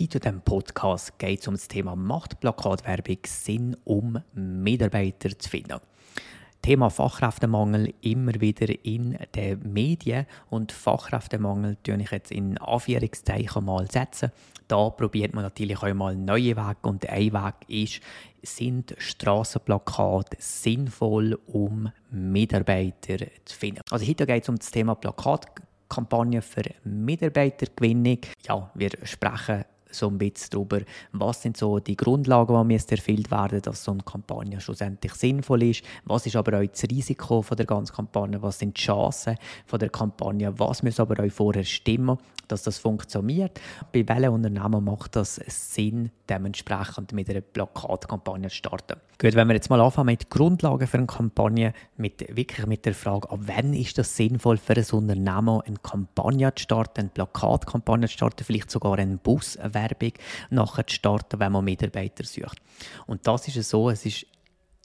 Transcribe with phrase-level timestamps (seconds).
[0.00, 5.80] Heute in diesem Podcast geht es um das Thema Machtplakatwerbung, Sinn, um Mitarbeiter zu finden.
[6.62, 13.90] Thema Fachkräftemangel immer wieder in den Medien und Fachkräftemangel tue ich jetzt in Anführungszeichen mal
[13.90, 14.30] setzen.
[14.68, 18.00] Da probiert man natürlich auch mal neue Wege und ein Weg ist,
[18.42, 23.80] sind Strassenplakate sinnvoll, um Mitarbeiter zu finden.
[23.90, 28.20] Also heute geht es um das Thema Plakatkampagne für Mitarbeitergewinnung.
[28.46, 30.80] Ja, wir sprechen so ein bisschen darüber,
[31.12, 35.82] was sind so die Grundlagen, die erfüllt werden, dass so eine Kampagne schlussendlich sinnvoll ist.
[36.04, 38.40] Was ist aber auch das Risiko von der ganzen Kampagne?
[38.42, 40.58] Was sind die Chancen von der Kampagne?
[40.58, 43.60] Was muss aber auch vorher stimmen, dass das funktioniert?
[43.92, 49.00] Bei welchen Unternehmen macht das Sinn, dementsprechend mit einer Plakatkampagne zu starten?
[49.20, 52.94] Gut, wenn wir jetzt mal anfangen mit Grundlagen für eine Kampagne, mit, wirklich mit der
[52.94, 58.06] Frage, ab wann ist das sinnvoll für ein Unternehmen, eine Kampagne zu starten, eine Plakatkampagne
[58.06, 60.12] zu starten, vielleicht sogar einen Bus, Werbung
[60.50, 62.58] nachher zu starten, wenn man Mitarbeiter sucht.
[63.06, 64.26] Und das ist so, es ist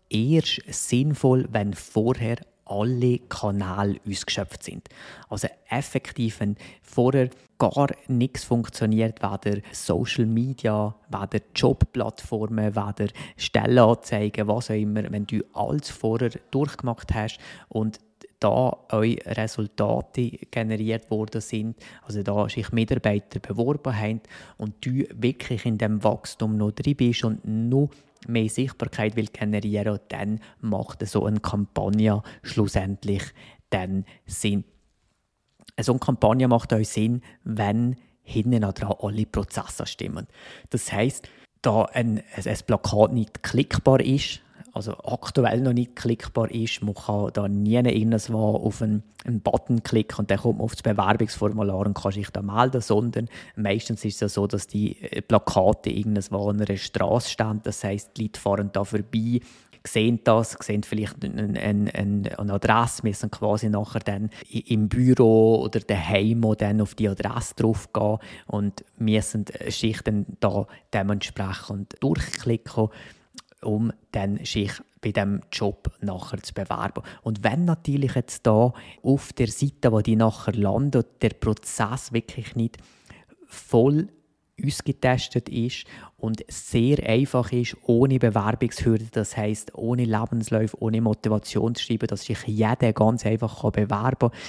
[0.10, 4.88] erst sinnvoll, wenn vorher alle Kanäle ausgeschöpft sind.
[5.30, 14.72] Also effektiv, wenn vorher gar nichts funktioniert, weder Social Media, weder Jobplattformen, weder Stellenanzeigen, was
[14.72, 18.00] auch immer, wenn du alles vorher durchgemacht hast und
[18.40, 24.22] da eure Resultate generiert worden sind, also da sich Mitarbeiter beworben haben
[24.58, 27.90] und du wirklich in dem Wachstum noch drin bist und noch
[28.28, 33.24] mehr Sichtbarkeit will generieren, dann macht so eine Kampagne schlussendlich
[33.70, 34.64] dann Sinn.
[35.80, 40.28] So eine Kampagne macht auch Sinn, wenn hinten dran alle Prozesse stimmen.
[40.70, 41.28] Das heißt,
[41.62, 44.42] da ein, ein Plakat nicht klickbar ist,
[44.74, 46.82] also aktuell noch nicht klickbar ist.
[46.82, 50.74] Man kann da nie irgendwas auf einen, einen, Button klicken und dann kommt man auf
[50.74, 55.22] das Bewerbungsformular und kann sich da melden, sondern meistens ist es so, dass die äh,
[55.22, 57.62] Plakate irgendwo an einer Straße stehen.
[57.64, 59.42] Das heisst, die Leute fahren da vorbei,
[59.86, 65.82] sehen das, sehen vielleicht eine, eine, eine Adresse, müssen quasi nachher dann im Büro oder
[65.82, 68.18] daheim dann auf die Adresse drauf gehen
[68.48, 72.90] und müssen sich dann da dementsprechend durchklicken
[73.64, 77.04] um dann sich bei dem Job nachher zu bewerben.
[77.22, 82.56] Und wenn natürlich jetzt da auf der Seite, wo die nachher landet, der Prozess wirklich
[82.56, 82.78] nicht
[83.46, 84.08] voll
[84.64, 85.86] ausgetestet ist
[86.18, 92.26] und sehr einfach ist, ohne Bewerbungshürde, das heißt ohne Lebensläufe, ohne Motivation zu schreiben, dass
[92.26, 94.40] sich jeder ganz einfach bewerben kann,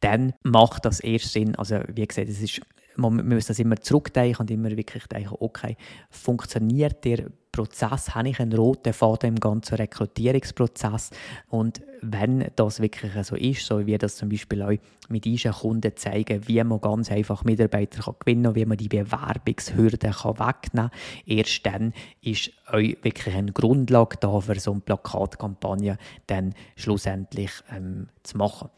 [0.00, 1.56] dann macht das erst Sinn.
[1.56, 2.60] Also wie gesagt, es ist
[2.98, 5.76] man muss das immer zurückdenken und immer wirklich denken, okay,
[6.10, 11.10] funktioniert der Prozess, habe ich einen roten Faden im ganzen Rekrutierungsprozess
[11.48, 14.72] und wenn das wirklich so ist, so wie das zum Beispiel auch
[15.08, 18.88] mit diesen Kunden zeigen, wie man ganz einfach Mitarbeiter kann gewinnen kann, wie man die
[18.88, 24.80] Bewerbungshürden kann wegnehmen kann, erst dann ist euch wirklich eine Grundlage da für so eine
[24.80, 25.96] Plakatkampagne
[26.26, 28.68] dann schlussendlich ähm, zu machen.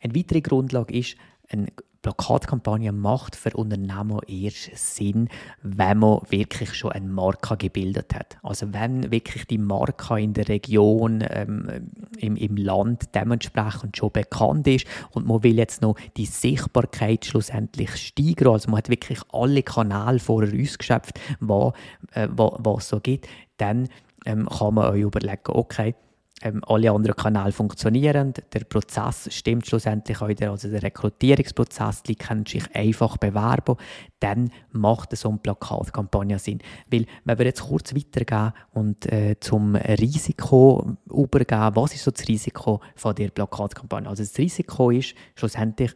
[0.00, 1.16] Eine weitere Grundlage ist,
[1.50, 1.66] eine
[2.02, 5.28] Plakatkampagne macht für Unternehmen erst Sinn,
[5.62, 8.36] wenn man wirklich schon eine Marke gebildet hat.
[8.42, 14.66] Also wenn wirklich die Marke in der Region, ähm, im, im Land dementsprechend schon bekannt
[14.66, 19.62] ist und man will jetzt noch die Sichtbarkeit schlussendlich steigern, also man hat wirklich alle
[19.62, 21.72] Kanäle vorher ausgeschöpft, was
[22.14, 22.28] äh,
[22.76, 23.88] es so gibt, dann
[24.26, 25.94] ähm, kann man euch überlegen, okay,
[26.42, 32.16] ähm, alle anderen Kanäle funktionieren, der Prozess stimmt schlussendlich auch wieder, also der Rekrutierungsprozess, die
[32.16, 33.76] können sich einfach bewerben,
[34.20, 36.60] dann macht so eine Plakatkampagne Sinn.
[36.90, 42.28] Weil, wenn wir jetzt kurz weitergehen und äh, zum Risiko übergehen, was ist so das
[42.28, 44.08] Risiko von der Plakatkampagne?
[44.08, 45.92] Also das Risiko ist schlussendlich,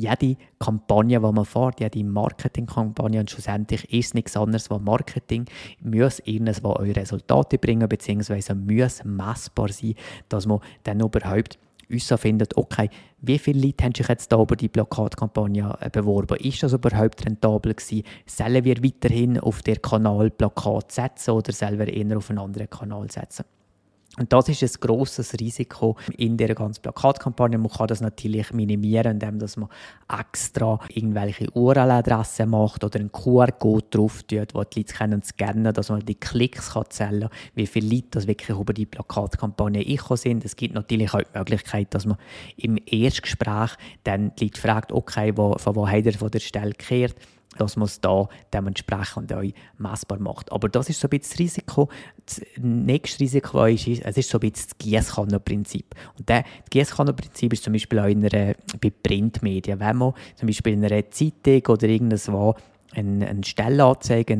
[0.00, 5.46] jede Kampagne, die man fährt, jede Marketingkampagne, und schlussendlich ist nichts anderes als Marketing,
[5.82, 9.94] muss irgendwas eure Resultate bringen, beziehungsweise muss messbar sein,
[10.28, 11.58] dass man dann überhaupt
[11.90, 12.88] uns findet, okay,
[13.20, 16.38] wie viele Leute haben sich jetzt da über die Plakatkampagne äh, beworben?
[16.38, 18.04] Ist das überhaupt rentabel gewesen?
[18.26, 22.70] Sollen wir weiterhin auf der Kanal Plakat setzen oder sollen wir eher auf einen anderen
[22.70, 23.44] Kanal setzen?
[24.18, 27.58] Und das ist ein grosses Risiko in der ganzen Plakatkampagne.
[27.58, 29.68] Man kann das natürlich minimieren, indem man
[30.08, 36.04] extra irgendwelche URL-Adressen macht oder einen QR-Code drauf tut, wo die Leute können dass man
[36.04, 40.44] die Klicks kann zählen kann, wie viele Leute das wirklich über die Plakatkampagne eingekommen sind.
[40.44, 42.18] Es gibt natürlich auch die Möglichkeit, dass man
[42.56, 43.70] im Erstgespräch
[44.02, 47.14] dann die Leute fragt, okay, wo, von wo hat er von der Stelle gekehrt?
[47.58, 49.42] Dass man es da dementsprechend auch
[49.78, 50.52] messbar macht.
[50.52, 51.88] Aber das ist so ein bisschen das Risiko.
[52.24, 55.94] Das nächste Risiko ist, es ist so ein bisschen das Gießkannenprinzip.
[56.18, 59.80] Und das Gießkannenprinzip ist zum Beispiel auch in einer, bei Printmedien.
[59.80, 62.28] Wenn man zum Beispiel in einer Zeitung oder irgendwas
[62.92, 64.34] eine, eine Stellenanzeige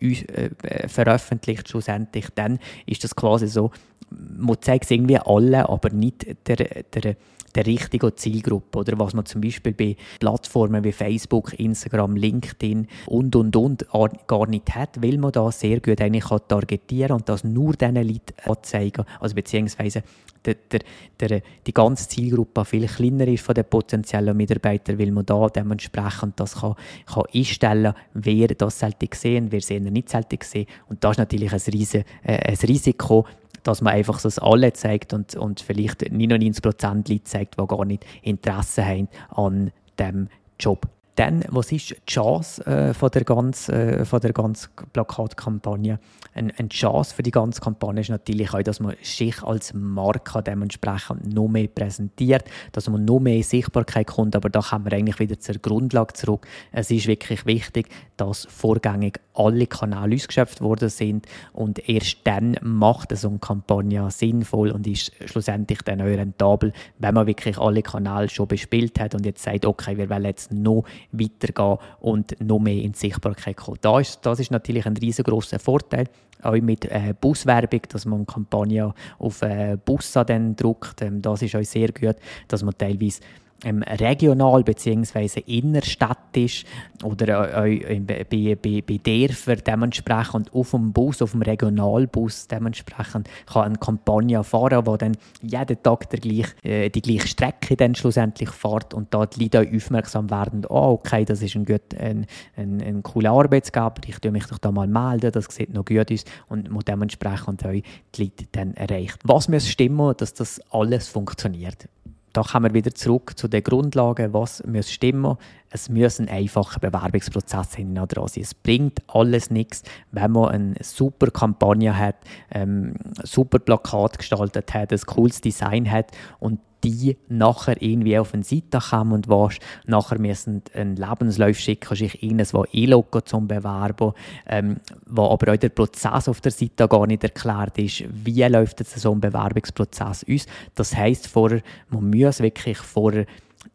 [0.00, 3.70] äh, äh, veröffentlicht schlussendlich, dann ist das quasi so,
[4.10, 7.16] man zeigt es irgendwie alle, aber nicht der, der
[7.54, 8.78] der richtigen Zielgruppe.
[8.78, 13.82] Oder was man zum Beispiel bei Plattformen wie Facebook, Instagram, LinkedIn und und und
[14.26, 18.34] gar nicht hat, weil man da sehr gut eigentlich targetieren und das nur diesen Leuten
[18.44, 20.02] anzeigen, also beziehungsweise
[20.44, 20.80] der, der,
[21.20, 26.38] der, die ganze Zielgruppe viel kleiner ist von den potenziellen Mitarbeitern, weil man da dementsprechend
[26.38, 26.74] das kann,
[27.06, 30.66] kann einstellen wer das sollte sehen, wer es nicht sollte sehen.
[30.88, 33.26] Und das ist natürlich ein, riesen, äh, ein Risiko,
[33.62, 38.04] dass man einfach das alle zeigt und, und vielleicht 99% Leute zeigt, die gar nicht
[38.22, 40.28] Interesse haben an dem
[40.60, 40.86] Job.
[41.16, 46.00] Dann, was ist die Chance äh, von, der ganzen, äh, ganzen Plakatkampagne?
[46.34, 50.42] Ein, eine Chance für die ganze Kampagne ist natürlich auch, dass man sich als Marke
[50.42, 55.20] dementsprechend noch mehr präsentiert, dass man noch mehr Sichtbarkeit kommt, aber da kommen wir eigentlich
[55.20, 56.48] wieder zur Grundlage zurück.
[56.72, 63.16] Es ist wirklich wichtig, dass vorgängig alle Kanäle ausgeschöpft worden sind und erst dann macht
[63.16, 68.28] so eine Kampagne sinnvoll und ist schlussendlich dann auch rentabel, wenn man wirklich alle Kanäle
[68.28, 70.84] schon bespielt hat und jetzt sagt, okay, wir wollen jetzt noch
[71.18, 73.78] weitergehen und noch mehr in die Sichtbarkeit kommen.
[73.80, 76.08] Das ist, das ist natürlich ein riesengroßer Vorteil,
[76.42, 81.02] auch mit äh, Buswerbung, dass man Kampagne auf äh, Busse dann druckt.
[81.02, 82.16] Ähm, das ist auch sehr gut,
[82.48, 83.20] dass man teilweise
[83.64, 85.40] ähm, regional bzw.
[85.46, 86.64] innerstädtisch
[87.02, 93.64] oder äh, bei, bei, bei Dörfern dementsprechend auf dem Bus, auf dem Regionalbus dementsprechend kann
[93.64, 98.50] eine Kampagne fahren, die dann jeden Tag der gleich, äh, die gleiche Strecke dann schlussendlich
[98.50, 102.26] fährt und da die Leute aufmerksam werden, oh okay, das ist ein, gut, ein,
[102.56, 106.10] ein, ein cooler Arbeitsgeber, ich tue mich doch da mal melden, das sieht noch gut
[106.10, 107.82] aus und man dementsprechend die
[108.16, 109.18] Leute dann erreicht.
[109.24, 111.88] Was muss stimmen, dass das alles funktioniert?
[112.34, 115.36] Da kommen wir wieder zurück zu den Grundlagen, was muss stimmen.
[115.74, 117.98] Es muss ein einfacher Bewerbungsprozess sein.
[118.36, 119.82] Es bringt alles nichts,
[120.12, 122.14] wenn man eine super Kampagne hat,
[122.52, 122.94] ähm,
[123.24, 128.78] super Plakat gestaltet hat, ein cooles Design hat und die nachher irgendwie auf eine Seite
[128.78, 134.12] kommen und was nachher müssen einen Lebenslauf schicken, sich irgendwo einloggen zum Bewerben,
[134.46, 138.78] ähm, wo aber auch der Prozess auf der Seite gar nicht erklärt ist, wie läuft
[138.78, 140.46] jetzt so ein Bewerbungsprozess aus.
[140.76, 143.26] Das heisst, vorher, man muss wirklich vorher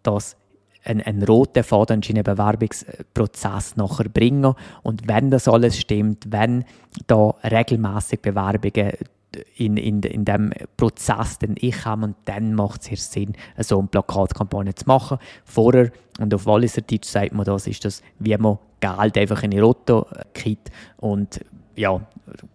[0.02, 0.38] das
[0.90, 4.54] einen, einen roten Faden in den Bewerbungsprozess nachher bringen.
[4.84, 6.66] Und wenn das alles stimmt, wenn
[7.08, 8.94] da regelmäßig Bewerbungen
[9.58, 13.78] in, in, in dem Prozess den ich habe und dann macht es erst Sinn, so
[13.78, 15.20] eine Plakatkampagne zu machen.
[15.46, 19.52] Vorher, und auf Walliser Deutsch sagt man das, ist das, wie man Geld einfach in
[19.52, 21.40] die Rotto kippt und
[21.80, 22.02] ja,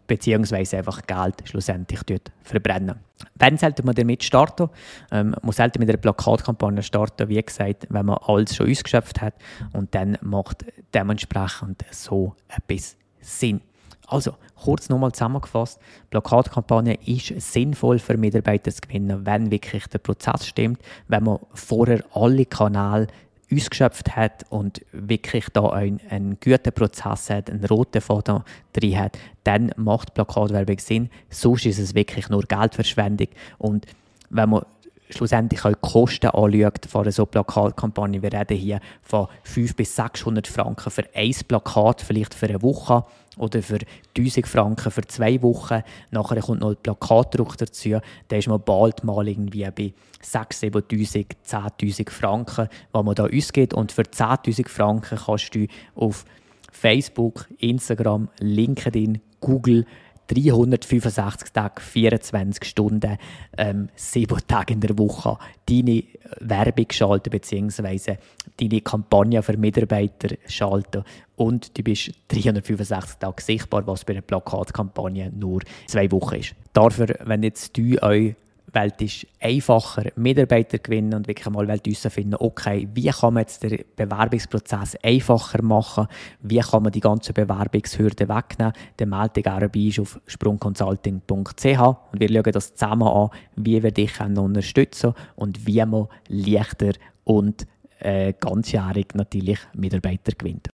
[0.06, 2.96] beziehungsweise einfach Geld schlussendlich dort verbrennen.
[3.36, 4.68] Wann sollte man damit starten?
[5.10, 9.34] Ähm, man sollte mit einer Plakatkampagne starten, wie gesagt, wenn man alles schon ausgeschöpft hat
[9.72, 13.62] und dann macht dementsprechend so etwas Sinn.
[14.06, 15.80] Also, kurz nochmal zusammengefasst,
[16.10, 22.04] Plakatkampagne ist sinnvoll für Mitarbeiter zu gewinnen, wenn wirklich der Prozess stimmt, wenn man vorher
[22.12, 23.06] alle Kanäle
[23.52, 28.42] ausgeschöpft hat und wirklich da einen, einen guten Prozess hat, einen roten Faden
[28.72, 31.10] drin hat, dann macht Plakatwerbung Sinn.
[31.30, 33.28] Sonst ist es wirklich nur Geldverschwendung.
[33.58, 33.86] Und
[34.30, 34.64] wenn man
[35.10, 40.46] schlussendlich auch die Kosten anschaut von so Plakatkampagne, wir reden hier von 500 bis 600
[40.46, 43.04] Franken für ein Plakat, vielleicht für eine Woche
[43.38, 43.78] oder für
[44.16, 45.82] 1000 Franken für zwei Wochen.
[46.10, 47.98] Nachher kommt noch ein Plakatdruck dazu.
[48.28, 49.92] Da ist man bald mal irgendwie bei
[50.22, 53.74] 6.000, 7.000, 10.000 Franken, was man da ausgeht.
[53.74, 56.24] Und für 10.000 Franken kannst du auf
[56.72, 59.86] Facebook, Instagram, LinkedIn, Google
[60.28, 63.18] 365 Tage, 24 Stunden,
[63.56, 65.38] ähm, 7 Tage in der Woche
[65.68, 66.04] deine
[66.40, 68.16] Werbung schalten bzw.
[68.58, 71.04] deine Kampagne für Mitarbeiter schalten
[71.36, 76.54] und du bist 365 Tage sichtbar, was bei einer Plakatkampagne nur zwei Wochen ist.
[76.72, 78.34] Dafür, wenn jetzt du euch
[78.74, 83.84] Welt ist einfacher, Mitarbeiter gewinnen und wirklich mal herausfinden, okay, wie kann man jetzt den
[83.96, 86.06] Bewerbungsprozess einfacher machen,
[86.40, 92.20] wie kann man die ganzen Bewerbungshürden wegnehmen, dann melde dich gerne bei auf sprungconsulting.ch und
[92.20, 96.92] wir schauen das zusammen an, wie wir dich unterstützen können und wie man leichter
[97.24, 97.66] und
[98.00, 100.73] äh, ganzjährig natürlich Mitarbeiter gewinnt.